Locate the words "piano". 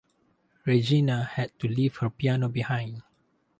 2.09-2.49